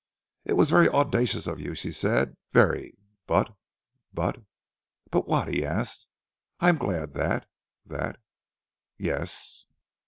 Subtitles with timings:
[0.45, 2.35] "It was very audacious of you," she said.
[2.53, 2.97] "Very!
[3.27, 3.53] But
[4.11, 4.39] but"
[5.11, 6.07] "But what?" he asked.
[6.59, 7.45] "I am glad that
[7.85, 8.19] that"
[8.97, 9.67] "Yes?"